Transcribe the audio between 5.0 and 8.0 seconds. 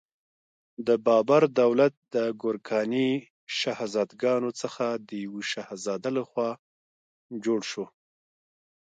د یوه شهزاده لخوا جوړ شو.